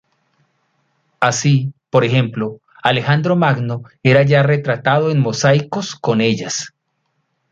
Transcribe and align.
Así, 1.19 1.75
por 1.91 2.03
ejemplo, 2.03 2.59
Alejandro 2.81 3.35
Magno 3.35 3.83
era 4.01 4.23
ya 4.23 4.41
retratado 4.41 5.11
en 5.11 5.19
mosaicos 5.21 5.93
con 5.93 6.21
ellas. 6.21 6.73